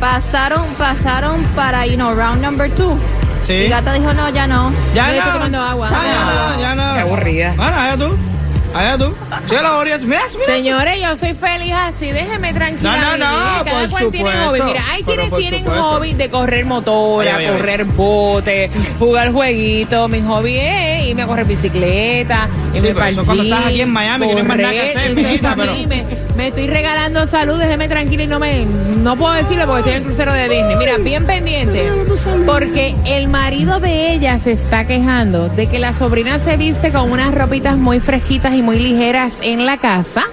Pasaron, 0.00 0.64
pasaron 0.78 1.42
para, 1.56 1.86
you 1.86 1.96
know, 1.96 2.14
round 2.14 2.40
number 2.42 2.70
two. 2.70 2.96
Sí. 3.42 3.52
Y 3.54 3.68
Gata 3.68 3.92
dijo, 3.94 4.12
no, 4.14 4.28
ya 4.28 4.46
no. 4.46 4.72
Ya 4.94 5.08
Yo 5.08 5.12
no. 5.12 5.18
estoy 5.18 5.32
tomando 5.32 5.62
agua. 5.62 5.90
Ah, 5.92 6.04
ya 6.04 6.24
no, 6.24 6.60
ya 6.60 6.74
no. 6.74 6.94
Qué 6.94 7.00
aburrida. 7.00 7.54
Bueno, 7.56 7.76
allá 7.76 7.96
tú. 7.96 8.16
Allá 8.74 8.98
tú. 8.98 9.14
Sí, 9.48 9.54
la 9.60 9.76
Orias. 9.78 10.02
Mira, 10.02 10.20
mira. 10.34 10.46
Señores, 10.46 11.00
yo 11.00 11.16
soy 11.16 11.32
feliz 11.34 11.72
así, 11.72 12.12
déjeme 12.12 12.52
tranquila. 12.52 12.96
No, 12.96 13.16
no, 13.16 13.30
no. 13.58 13.64
Cada 13.64 13.80
por 13.80 13.90
cual 13.90 14.10
tiene 14.10 14.30
hobby. 14.30 14.60
Mira, 14.62 14.82
hay 14.92 15.02
quienes 15.02 15.34
tienen 15.36 15.60
supuesto. 15.64 15.84
hobby 15.84 16.12
de 16.12 16.28
correr 16.30 16.64
motora, 16.66 17.36
oye. 17.38 17.48
correr 17.48 17.84
bote, 17.86 18.70
jugar 18.98 19.32
jueguito. 19.32 20.06
Mi 20.08 20.20
hobby 20.20 20.58
es 20.58 21.06
irme 21.08 21.22
a 21.22 21.26
correr 21.26 21.46
bicicleta, 21.46 22.46
irme 22.74 22.88
pero 22.88 22.98
pa'l 23.00 23.08
eso 23.12 23.24
cuando 23.24 23.42
estás 23.42 23.66
aquí 23.66 23.80
en 23.80 23.90
Miami, 23.90 24.26
que 24.28 24.32
no 24.34 24.38
hay 24.40 24.46
más 24.46 24.56
nada 24.58 24.70
que 24.70 24.78
correr, 24.78 24.96
hacer, 24.98 25.16
mijita, 25.16 25.54
pero- 25.56 25.72
me 26.38 26.48
estoy 26.48 26.66
regalando 26.68 27.26
salud, 27.26 27.58
déjeme 27.58 27.88
tranquila 27.88 28.22
y 28.22 28.26
no 28.28 28.38
me 28.38 28.64
no 28.64 29.16
puedo 29.16 29.34
decirlo 29.34 29.66
porque 29.66 29.80
estoy 29.80 29.94
en 29.94 29.98
el 29.98 30.04
crucero 30.04 30.32
de 30.32 30.48
Disney. 30.48 30.76
Mira, 30.76 30.96
bien 30.98 31.26
pendiente, 31.26 31.90
porque 32.46 32.94
el 33.06 33.26
marido 33.26 33.80
de 33.80 34.12
ella 34.12 34.38
se 34.38 34.52
está 34.52 34.86
quejando 34.86 35.48
de 35.48 35.66
que 35.66 35.80
la 35.80 35.92
sobrina 35.92 36.38
se 36.38 36.56
viste 36.56 36.92
con 36.92 37.10
unas 37.10 37.34
ropitas 37.34 37.76
muy 37.76 37.98
fresquitas 37.98 38.54
y 38.54 38.62
muy 38.62 38.78
ligeras 38.78 39.32
en 39.42 39.66
la 39.66 39.78
casa 39.78 40.26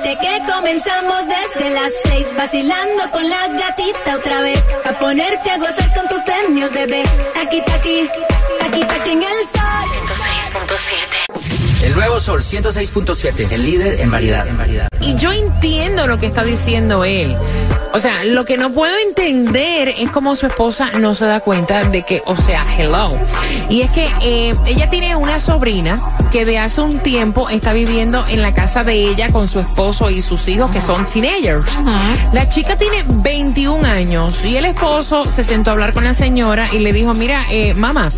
Enciéndete 0.00 0.18
que 0.20 0.52
comenzamos 0.52 1.22
desde 1.26 1.70
las 1.70 1.92
seis 2.04 2.26
vacilando 2.36 3.10
con 3.10 3.28
la 3.28 3.48
gatita 3.48 4.16
otra 4.16 4.40
vez 4.42 4.62
a 4.84 4.98
ponerte 4.98 5.50
a 5.50 5.58
gozar 5.58 5.94
con 5.94 6.08
tus 6.08 6.22
premios 6.22 6.72
bebé 6.72 7.02
aquí 7.40 7.60
aquí 7.74 8.08
aquí 8.60 8.82
aquí 8.82 9.10
en 9.10 9.22
el 9.22 9.38
sol 9.52 9.90
106.7. 11.30 11.84
El 11.84 11.94
nuevo 11.94 12.20
Sol 12.20 12.42
106.7, 12.42 13.52
el 13.52 13.62
líder 13.62 14.00
en 14.00 14.10
variedad, 14.10 14.46
en 14.46 14.58
variedad. 14.58 14.88
Y 15.00 15.16
yo 15.16 15.32
entiendo 15.32 16.06
lo 16.06 16.18
que 16.18 16.26
está 16.26 16.44
diciendo 16.44 17.04
él. 17.04 17.36
O 17.92 17.98
sea, 17.98 18.24
lo 18.24 18.44
que 18.44 18.56
no 18.56 18.70
puedo 18.70 18.96
entender 18.98 19.88
es 19.88 20.10
cómo 20.10 20.36
su 20.36 20.46
esposa 20.46 20.92
no 20.98 21.14
se 21.14 21.24
da 21.24 21.40
cuenta 21.40 21.84
de 21.84 22.02
que, 22.02 22.22
o 22.26 22.36
sea, 22.36 22.64
hello. 22.78 23.08
Y 23.68 23.82
es 23.82 23.90
que 23.90 24.08
eh, 24.22 24.54
ella 24.66 24.88
tiene 24.88 25.16
una 25.16 25.40
sobrina 25.40 26.00
que 26.30 26.44
de 26.44 26.58
hace 26.58 26.80
un 26.80 26.98
tiempo 27.00 27.48
está 27.48 27.72
viviendo 27.72 28.24
en 28.28 28.40
la 28.40 28.54
casa 28.54 28.84
de 28.84 29.10
ella 29.10 29.30
con 29.30 29.48
su 29.48 29.58
esposo 29.58 30.10
y 30.10 30.22
sus 30.22 30.46
hijos 30.48 30.70
que 30.70 30.80
son 30.80 31.04
teenagers. 31.06 31.66
La 32.32 32.48
chica 32.48 32.76
tiene 32.76 33.04
21 33.06 33.84
años 33.86 34.44
y 34.44 34.56
el 34.56 34.64
esposo 34.64 35.24
se 35.24 35.42
sentó 35.42 35.70
a 35.70 35.72
hablar 35.72 35.92
con 35.92 36.04
la 36.04 36.14
señora 36.14 36.68
y 36.72 36.78
le 36.78 36.92
dijo, 36.92 37.14
mira, 37.14 37.44
eh, 37.50 37.74
mamá, 37.74 38.10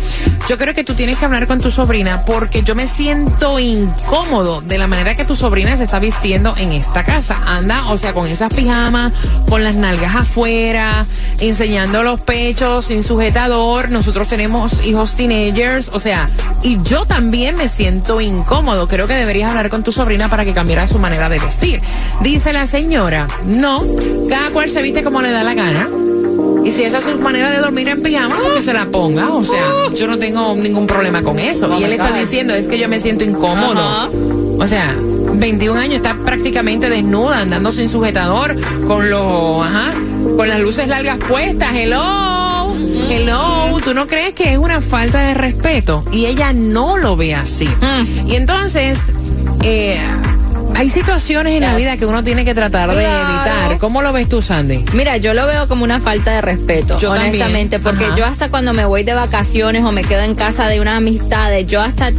yo 0.47 0.57
creo 0.57 0.75
que 0.75 0.83
tú 0.83 0.93
tienes 0.93 1.17
que 1.17 1.25
hablar 1.25 1.47
con 1.47 1.59
tu 1.59 1.71
sobrina 1.71 2.23
porque 2.25 2.61
yo 2.61 2.75
me 2.75 2.87
siento 2.87 3.57
incómodo 3.57 4.61
de 4.61 4.77
la 4.77 4.87
manera 4.87 5.15
que 5.15 5.25
tu 5.25 5.35
sobrina 5.35 5.75
se 5.77 5.85
está 5.85 5.99
vistiendo 5.99 6.53
en 6.57 6.71
esta 6.71 7.03
casa. 7.03 7.39
Anda, 7.45 7.87
o 7.89 7.97
sea, 7.97 8.13
con 8.13 8.27
esas 8.27 8.53
pijamas, 8.53 9.11
con 9.49 9.63
las 9.63 9.75
nalgas 9.75 10.15
afuera, 10.15 11.05
enseñando 11.39 12.03
los 12.03 12.19
pechos 12.19 12.85
sin 12.85 13.03
sujetador. 13.03 13.89
Nosotros 13.89 14.27
tenemos 14.27 14.85
hijos 14.85 15.15
teenagers, 15.15 15.89
o 15.93 15.99
sea, 15.99 16.29
y 16.61 16.79
yo 16.83 17.05
también 17.05 17.55
me 17.55 17.67
siento 17.67 18.02
incómodo. 18.21 18.87
Creo 18.87 19.07
que 19.07 19.13
deberías 19.13 19.49
hablar 19.49 19.69
con 19.69 19.83
tu 19.83 19.91
sobrina 19.91 20.29
para 20.29 20.45
que 20.45 20.53
cambiara 20.53 20.87
su 20.87 20.99
manera 20.99 21.29
de 21.29 21.39
vestir. 21.39 21.81
Dice 22.21 22.53
la 22.53 22.67
señora, 22.67 23.27
no, 23.45 23.81
cada 24.29 24.49
cual 24.51 24.69
se 24.69 24.81
viste 24.81 25.03
como 25.03 25.21
le 25.21 25.31
da 25.31 25.43
la 25.43 25.53
gana. 25.53 25.89
Y 26.63 26.71
si 26.71 26.83
esa 26.83 26.99
es 26.99 27.03
su 27.03 27.19
manera 27.19 27.49
de 27.51 27.57
dormir 27.57 27.89
en 27.89 28.01
pijama, 28.01 28.37
pues 28.41 28.55
que 28.55 28.61
se 28.61 28.73
la 28.73 28.85
ponga. 28.85 29.29
O 29.33 29.43
sea, 29.43 29.89
yo 29.93 30.07
no 30.07 30.17
tengo 30.17 30.55
ningún 30.55 30.87
problema 30.87 31.21
con 31.21 31.37
eso. 31.37 31.67
Oh 31.69 31.79
y 31.79 31.83
él 31.83 31.89
my 31.89 31.95
está 31.95 32.09
God. 32.11 32.19
diciendo, 32.19 32.53
es 32.53 32.67
que 32.67 32.79
yo 32.79 32.87
me 32.87 32.99
siento 32.99 33.23
incómodo. 33.23 34.09
O 34.57 34.67
sea, 34.67 34.95
21 35.33 35.79
años, 35.79 35.95
está 35.97 36.15
prácticamente 36.23 36.89
desnuda, 36.89 37.39
andando 37.39 37.71
sin 37.71 37.89
sujetador, 37.89 38.55
con 38.87 39.09
los, 39.09 39.65
ajá, 39.65 39.93
con 40.37 40.47
las 40.47 40.59
luces 40.59 40.87
largas 40.87 41.17
puestas. 41.17 41.69
Hello, 41.75 41.99
hello. 43.09 43.79
¿Tú 43.83 43.93
no 43.93 44.07
crees 44.07 44.33
que 44.33 44.51
es 44.53 44.57
una 44.57 44.81
falta 44.81 45.19
de 45.27 45.33
respeto? 45.33 46.03
Y 46.11 46.25
ella 46.25 46.53
no 46.53 46.97
lo 46.97 47.15
ve 47.15 47.35
así. 47.35 47.65
Mm. 47.67 48.27
Y 48.29 48.35
entonces, 48.35 48.97
eh, 49.63 49.99
hay 50.75 50.89
situaciones 50.89 51.53
en 51.53 51.61
la 51.61 51.75
vida 51.75 51.97
que 51.97 52.05
uno 52.05 52.23
tiene 52.23 52.45
que 52.45 52.55
tratar 52.55 52.89
de 52.95 53.03
evitar. 53.03 53.77
¿Cómo 53.79 54.01
lo 54.01 54.11
ves 54.13 54.27
tú, 54.29 54.41
Sandy? 54.41 54.85
Mira, 54.93 55.17
yo 55.17 55.33
lo 55.33 55.45
veo 55.45 55.67
como 55.67 55.83
una 55.83 55.99
falta 55.99 56.31
de 56.31 56.41
respeto, 56.41 56.97
Yo 56.99 57.09
también. 57.09 57.29
honestamente, 57.29 57.79
porque 57.79 58.05
Ajá. 58.05 58.15
yo 58.17 58.25
hasta 58.25 58.49
cuando 58.49 58.73
me 58.73 58.85
voy 58.85 59.03
de 59.03 59.13
vacaciones 59.13 59.83
o 59.83 59.91
me 59.91 60.03
quedo 60.03 60.21
en 60.21 60.35
casa 60.35 60.67
de 60.67 60.79
unas 60.81 60.97
amistades, 60.97 61.67
yo 61.67 61.81
hasta 61.81 62.11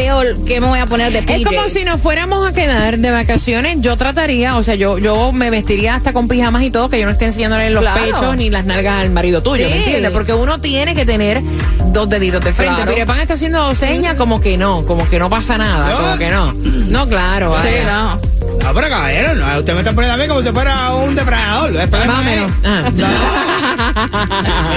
veo 0.00 0.44
que 0.46 0.60
me 0.60 0.66
voy 0.66 0.78
a 0.78 0.86
poner 0.86 1.12
de 1.12 1.18
Es 1.34 1.44
como 1.46 1.68
si 1.68 1.84
nos 1.84 2.00
fuéramos 2.00 2.46
a 2.48 2.52
quedar 2.52 2.98
de 2.98 3.10
vacaciones. 3.10 3.78
Yo 3.80 3.96
trataría, 3.96 4.56
o 4.56 4.62
sea, 4.62 4.74
yo 4.74 4.98
yo 4.98 5.32
me 5.32 5.50
vestiría 5.50 5.94
hasta 5.94 6.12
con 6.12 6.26
pijamas 6.26 6.62
y 6.62 6.70
todo, 6.70 6.88
que 6.88 6.98
yo 6.98 7.04
no 7.06 7.12
esté 7.12 7.26
enseñándole 7.26 7.70
los 7.70 7.82
Claro. 7.82 8.02
pechos 8.02 8.36
ni 8.36 8.48
las 8.50 8.64
nalgas 8.64 9.00
al 9.00 9.10
marido 9.10 9.42
tuyo, 9.42 9.66
¿me 9.68 9.72
Sí. 9.74 9.78
entiendes? 9.80 10.10
Porque 10.12 10.32
uno 10.32 10.58
tiene 10.60 10.94
que 10.94 11.04
tener 11.04 11.42
dos 11.86 12.08
deditos 12.08 12.40
de 12.42 12.52
frente. 12.52 12.76
Claro. 12.76 12.92
Mire, 12.92 13.04
Pan 13.06 13.20
está 13.20 13.34
haciendo 13.34 13.74
señas 13.74 14.14
como 14.16 14.40
que 14.40 14.56
no, 14.56 14.84
como 14.86 15.08
que 15.08 15.18
no 15.18 15.28
pasa 15.28 15.58
nada, 15.58 15.94
como 15.96 16.16
que 16.18 16.30
no. 16.30 16.52
No, 16.88 17.08
claro. 17.08 17.54
Sí, 17.62 17.68
vaya. 17.68 17.92
no. 17.92 18.29
No, 18.62 18.74
pero 18.74 18.88
caballero, 18.88 19.34
no, 19.34 19.58
usted 19.58 19.72
me 19.74 19.80
está 19.80 19.92
poniendo 19.94 20.14
a 20.14 20.16
mí 20.24 20.28
como 20.28 20.42
si 20.42 20.48
fuera 20.50 20.94
un 20.94 21.14
depredador. 21.14 21.74
El 21.76 21.88
problema 21.88 22.12
Más 22.14 22.26
o 22.26 22.28
es- 22.28 22.36
menos. 22.36 22.52
Ah. 22.64 22.82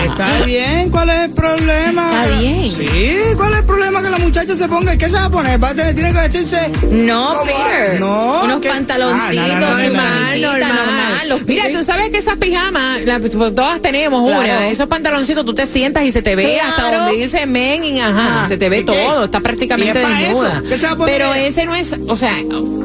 Está 0.06 0.46
bien, 0.46 0.90
¿cuál 0.90 1.10
es 1.10 1.20
el 1.26 1.32
problema? 1.32 2.24
Está 2.24 2.40
bien. 2.40 2.64
Sí, 2.64 3.16
¿cuál 3.36 3.54
es 3.54 3.60
el 3.60 3.66
problema 3.66 4.02
que 4.02 4.10
la 4.10 4.18
muchacha 4.18 4.56
se 4.56 4.68
ponga? 4.68 4.98
¿Qué 4.98 5.06
se 5.10 5.16
va 5.16 5.26
a 5.26 5.30
poner? 5.30 5.64
¿Va 5.64 5.70
a 5.70 5.74
tener, 5.76 5.94
tiene 5.94 6.12
que 6.12 6.18
vestirse? 6.20 6.72
No. 6.92 7.34
Peter. 7.44 8.00
No. 8.00 8.42
Unos 8.44 8.62
¿qué? 8.62 8.70
pantaloncitos, 8.70 9.38
Ah, 9.38 9.48
no, 9.48 9.60
no, 9.60 9.68
no, 9.68 9.78
no, 9.78 9.78
no. 9.78 9.90
normal. 9.94 11.30
los 11.30 11.46
Mira, 11.46 11.66
tú 11.72 11.84
sabes 11.84 12.10
que 12.10 12.18
esas 12.18 12.38
pijamas, 12.38 13.02
la- 13.04 13.20
todas 13.20 13.82
tenemos 13.82 14.26
Claro. 14.26 14.42
una. 14.42 14.68
Esos 14.70 14.88
pantaloncitos 14.88 15.46
tú 15.46 15.54
te 15.54 15.66
sientas 15.68 16.04
y 16.06 16.12
se 16.12 16.22
te 16.22 16.36
ve 16.36 16.60
hasta 16.60 16.92
donde 16.98 17.18
dice 17.22 17.46
men 17.46 17.84
y 17.84 18.00
ajá, 18.00 18.44
Ah, 18.44 18.46
se 18.48 18.58
te 18.58 18.70
ve 18.70 18.82
todo, 18.84 19.26
está 19.26 19.40
prácticamente 19.40 20.00
¿Y 20.00 20.04
es 20.04 20.08
pa' 20.10 20.20
desnuda. 20.20 20.54
eso? 20.54 20.64
¿Qué 20.70 20.78
se 20.78 20.86
va 20.88 20.92
a 20.94 20.96
poner 20.96 21.16
Pero 21.16 21.34
ese 21.34 21.66
no 21.66 21.76
es, 21.76 21.90
o 22.08 22.16
sea, 22.16 22.34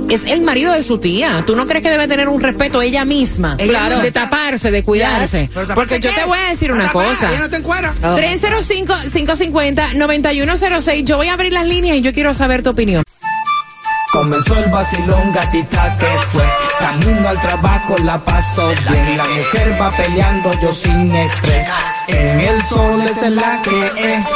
es 0.09 0.25
el 0.25 0.41
marido 0.41 0.73
de 0.73 0.83
su 0.83 0.99
tía. 0.99 1.45
¿Tú 1.47 1.55
no 1.55 1.67
crees 1.67 1.83
que 1.83 1.91
debe 1.91 2.09
tener 2.09 2.29
un 2.29 2.43
respeto 2.43 2.81
ella 2.83 3.05
misma? 3.05 3.55
Ella 3.59 3.71
claro. 3.71 3.97
no 3.97 4.03
De 4.03 4.11
taparse, 4.13 4.71
de 4.71 4.83
cuidarse. 4.83 5.51
Porque 5.75 6.01
yo 6.01 6.11
¿qué? 6.11 6.17
te 6.21 6.25
voy 6.27 6.39
a 6.39 6.49
decir 6.51 6.73
una 6.73 6.87
Tapada, 6.87 7.09
cosa. 7.11 7.31
No 7.39 7.49
te. 7.49 7.59
Oh. 7.59 8.17
305-550-9106. 8.17 11.05
Yo 11.05 11.17
voy 11.17 11.29
a 11.29 11.35
abrir 11.35 11.53
las 11.53 11.67
líneas 11.67 11.97
y 11.99 12.03
yo 12.03 12.13
quiero 12.13 12.35
saber 12.35 12.63
tu 12.63 12.71
opinión. 12.71 13.03
Comenzó 14.11 14.57
el 14.57 14.71
vacilón, 14.71 15.33
gatita 15.33 15.97
que 15.99 16.07
fue. 16.33 16.45
Camino 16.79 17.29
al 17.29 17.39
trabajo 17.41 17.97
la 17.99 18.19
paso 18.19 18.73
bien. 18.91 19.17
La 19.19 19.25
mujer 19.25 19.77
va 19.81 19.95
peleando, 19.95 20.51
yo 20.63 20.73
sin 20.73 21.15
estrés. 21.15 21.69
En 22.07 22.41
el 22.41 22.63
sol 22.63 23.03
es 23.03 23.21
la 23.31 23.61
que 23.63 23.85
es. 23.85 24.27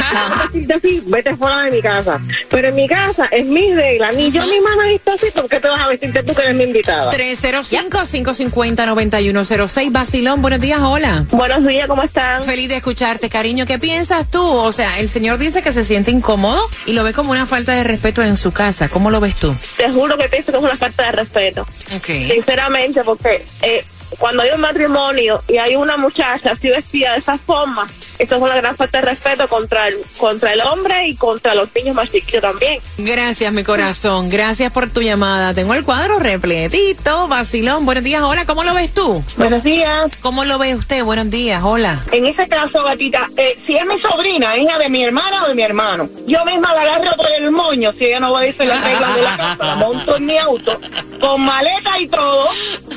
Así, 0.74 1.02
vete 1.06 1.36
fuera 1.36 1.64
de 1.64 1.70
mi 1.72 1.82
casa. 1.82 2.18
Pero 2.48 2.68
en 2.68 2.74
mi 2.74 2.88
casa 2.88 3.26
es 3.30 3.44
mi 3.44 3.74
regla. 3.74 4.12
Ni 4.12 4.30
yo 4.30 4.42
me 4.46 4.56
he 4.56 4.92
visto 4.92 5.12
así, 5.12 5.26
¿por 5.34 5.48
qué 5.48 5.60
te 5.60 5.68
vas 5.68 5.80
a 5.80 5.88
vestirte 5.88 6.22
tú 6.22 6.32
que 6.34 6.42
eres 6.42 6.54
mi 6.54 6.64
invitada? 6.64 7.10
305-550-9106. 7.12 9.92
Vacilón, 9.92 10.40
buenos 10.42 10.60
días, 10.60 10.80
hola. 10.82 11.24
Buenos 11.30 11.64
días, 11.66 11.86
¿cómo 11.86 12.02
están? 12.02 12.44
Feliz 12.44 12.68
de 12.68 12.76
escucharte, 12.76 13.28
cariño. 13.28 13.66
¿Qué 13.66 13.78
piensas 13.78 13.95
tú? 14.30 14.42
O 14.42 14.72
sea, 14.72 14.98
el 14.98 15.08
señor 15.08 15.38
dice 15.38 15.62
que 15.62 15.72
se 15.72 15.84
siente 15.84 16.10
incómodo 16.10 16.60
y 16.84 16.92
lo 16.92 17.04
ve 17.04 17.12
como 17.12 17.30
una 17.32 17.46
falta 17.46 17.74
de 17.74 17.84
respeto 17.84 18.22
en 18.22 18.36
su 18.36 18.52
casa. 18.52 18.88
¿Cómo 18.88 19.10
lo 19.10 19.20
ves 19.20 19.36
tú? 19.36 19.54
Te 19.76 19.90
juro 19.92 20.16
que 20.18 20.28
pienso 20.28 20.52
que 20.52 20.58
es 20.58 20.64
una 20.64 20.76
falta 20.76 21.04
de 21.06 21.12
respeto. 21.12 21.66
Sinceramente, 22.04 23.02
porque 23.04 23.44
eh, 23.62 23.84
cuando 24.18 24.42
hay 24.42 24.50
un 24.54 24.60
matrimonio 24.60 25.42
y 25.48 25.56
hay 25.56 25.76
una 25.76 25.96
muchacha 25.96 26.52
así 26.52 26.68
vestida 26.68 27.12
de 27.12 27.18
esa 27.18 27.38
forma, 27.38 27.88
eso 28.18 28.36
es 28.36 28.42
una 28.42 28.56
gran 28.56 28.76
falta 28.76 29.00
de 29.00 29.06
respeto 29.06 29.48
contra 29.48 29.88
el, 29.88 29.94
contra 30.18 30.52
el 30.52 30.60
hombre 30.62 31.08
y 31.08 31.14
contra 31.16 31.54
los 31.54 31.68
niños 31.74 31.94
más 31.94 32.10
chiquitos 32.10 32.40
también. 32.40 32.80
Gracias, 32.98 33.52
mi 33.52 33.62
corazón. 33.64 34.28
Gracias 34.28 34.72
por 34.72 34.90
tu 34.90 35.00
llamada. 35.02 35.54
Tengo 35.54 35.74
el 35.74 35.84
cuadro 35.84 36.18
repletito. 36.18 37.28
Vacilón, 37.28 37.84
buenos 37.84 38.04
días, 38.04 38.22
hola. 38.22 38.44
¿Cómo 38.46 38.64
lo 38.64 38.74
ves 38.74 38.92
tú? 38.92 39.22
Buenos 39.36 39.62
días. 39.62 40.10
¿Cómo 40.20 40.44
lo 40.44 40.58
ve 40.58 40.74
usted? 40.74 41.04
Buenos 41.04 41.30
días, 41.30 41.60
hola. 41.64 42.00
En 42.12 42.26
ese 42.26 42.46
caso, 42.48 42.82
gatita, 42.84 43.28
eh, 43.36 43.58
si 43.66 43.76
es 43.76 43.84
mi 43.86 44.00
sobrina, 44.00 44.56
hija 44.56 44.78
de 44.78 44.88
mi 44.88 45.04
hermana 45.04 45.44
o 45.44 45.48
de 45.48 45.54
mi 45.54 45.62
hermano, 45.62 46.08
yo 46.26 46.44
misma 46.44 46.74
la 46.74 46.82
agarro 46.82 47.16
por 47.16 47.26
el 47.38 47.50
moño, 47.50 47.92
si 47.98 48.06
ella 48.06 48.20
no 48.20 48.32
va 48.32 48.40
a 48.40 48.42
decir 48.42 48.66
las 48.66 48.82
reglas 48.82 49.16
de 49.16 49.22
la 49.22 49.36
casa, 49.36 49.64
la 49.64 49.74
monto 49.76 50.16
en 50.16 50.26
mi 50.26 50.38
auto, 50.38 50.78
con 51.20 51.42
maleta 51.42 51.98
y 52.00 52.08
todo, 52.08 52.48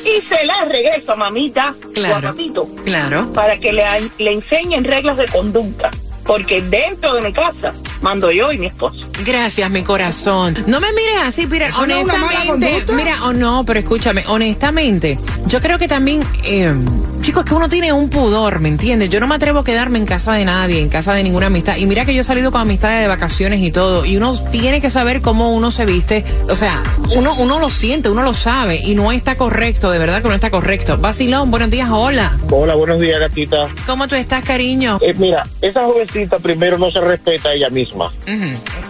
y 0.05 0.21
se 0.21 0.45
la 0.45 0.65
regreso, 0.65 1.15
mamita, 1.15 1.73
o 1.85 1.89
a 1.89 1.93
Claro. 1.93 2.21
papito, 2.29 2.67
Claro. 2.85 3.31
para 3.33 3.57
que 3.57 3.73
le, 3.73 3.83
le 4.17 4.31
enseñen 4.33 4.83
reglas 4.83 5.08
de 5.17 5.27
conducta. 5.27 5.89
Porque 6.25 6.61
dentro 6.61 7.15
de 7.15 7.21
mi 7.21 7.33
casa 7.33 7.73
mando 8.01 8.31
yo 8.31 8.51
y 8.51 8.57
mi 8.59 8.67
esposo. 8.67 8.99
Gracias, 9.25 9.69
mi 9.71 9.83
corazón. 9.83 10.53
No 10.67 10.79
me 10.79 10.91
mires 10.93 11.21
así, 11.23 11.47
Peter. 11.47 11.69
¿Eso 11.69 11.87
no 11.87 11.95
es 11.95 12.03
una 12.03 12.17
mala 12.17 12.39
Honestamente, 12.51 12.93
mira, 12.93 13.25
o 13.25 13.33
no, 13.33 13.63
pero 13.65 13.79
escúchame, 13.79 14.23
honestamente, 14.27 15.17
yo 15.47 15.59
creo 15.59 15.79
que 15.79 15.87
también, 15.87 16.21
eh, 16.43 16.73
chicos, 17.21 17.45
que 17.45 17.53
uno 17.53 17.69
tiene 17.69 17.91
un 17.93 18.09
pudor, 18.09 18.59
¿me 18.59 18.69
entiendes? 18.69 19.09
Yo 19.09 19.19
no 19.19 19.27
me 19.27 19.35
atrevo 19.35 19.59
a 19.59 19.63
quedarme 19.63 19.97
en 19.97 20.05
casa 20.05 20.33
de 20.33 20.45
nadie, 20.45 20.79
en 20.79 20.89
casa 20.89 21.13
de 21.13 21.23
ninguna 21.23 21.47
amistad. 21.47 21.77
Y 21.77 21.85
mira 21.85 22.05
que 22.05 22.13
yo 22.13 22.21
he 22.21 22.23
salido 22.23 22.51
con 22.51 22.61
amistades 22.61 23.01
de 23.01 23.07
vacaciones 23.07 23.61
y 23.61 23.71
todo, 23.71 24.05
y 24.05 24.17
uno 24.17 24.37
tiene 24.51 24.81
que 24.81 24.89
saber 24.89 25.21
cómo 25.21 25.51
uno 25.53 25.71
se 25.71 25.85
viste. 25.85 26.23
O 26.49 26.55
sea, 26.55 26.83
uno, 27.15 27.35
uno 27.37 27.59
lo 27.59 27.69
siente, 27.69 28.09
uno 28.09 28.23
lo 28.23 28.33
sabe, 28.33 28.77
y 28.77 28.95
no 28.95 29.11
está 29.11 29.35
correcto, 29.35 29.91
de 29.91 29.99
verdad 29.99 30.21
que 30.21 30.27
no 30.27 30.35
está 30.35 30.49
correcto. 30.49 30.97
Vacilón, 30.97 31.51
buenos 31.51 31.69
días, 31.69 31.89
hola. 31.91 32.37
Hola, 32.49 32.75
buenos 32.75 32.99
días, 32.99 33.19
gatita. 33.19 33.67
¿Cómo 33.85 34.07
tú 34.07 34.15
estás, 34.15 34.43
cariño? 34.43 34.99
Eh, 35.01 35.13
mira, 35.17 35.43
esa 35.61 35.85
jovencita 35.85 36.39
primero 36.39 36.77
no 36.77 36.91
se 36.91 37.01
respeta 37.01 37.49
a 37.49 37.53
ella 37.53 37.69
misma. 37.69 38.11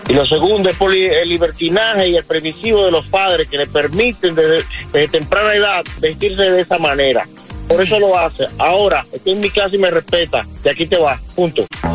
Y 0.07 0.13
lo 0.13 0.25
segundo 0.25 0.69
es 0.69 0.77
por 0.77 0.93
el 0.93 1.29
libertinaje 1.29 2.09
y 2.09 2.15
el 2.15 2.23
permisivo 2.23 2.85
de 2.85 2.91
los 2.91 3.07
padres 3.07 3.47
que 3.47 3.57
le 3.57 3.67
permiten 3.67 4.35
desde, 4.35 4.65
desde 4.91 5.07
temprana 5.07 5.53
edad 5.53 5.83
vestirse 5.99 6.49
de 6.49 6.61
esa 6.61 6.77
manera. 6.77 7.27
Por 7.69 7.81
eso 7.83 7.99
lo 7.99 8.17
hace. 8.17 8.47
Ahora, 8.57 9.05
estoy 9.11 9.33
en 9.33 9.41
mi 9.41 9.51
casa 9.51 9.75
y 9.75 9.77
me 9.77 9.91
respeta. 9.91 10.43
De 10.63 10.71
aquí 10.71 10.87
te 10.87 10.97
va. 10.97 11.19
Punto. 11.35 11.61
Sin 11.71 11.91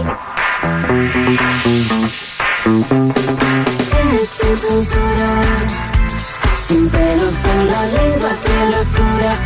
censura, 4.68 5.42
sin 6.66 6.88
pelos 6.88 7.44
en 7.44 7.66
la 7.66 7.86
lengua, 7.86 8.30
qué 8.44 8.66
locura. 8.76 9.36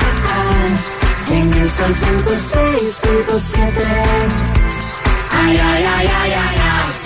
En 1.30 1.54
el 1.54 1.68
sol 1.68 1.92
106.7. 1.92 3.58
Ay, 5.32 5.56
ay, 5.56 5.84
ay, 5.84 5.84
ay, 5.84 6.06
ay, 6.32 6.32
ay, 6.32 6.40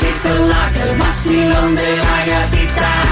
que 0.01 0.11
te 0.29 0.35
late 0.47 0.83
el 0.83 0.97
vacilón 0.99 1.75
de 1.77 1.97
la 1.97 2.27
gatita. 2.27 3.12